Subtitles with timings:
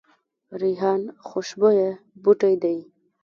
[0.61, 1.89] ریحان خوشبویه
[2.23, 2.77] بوټی دی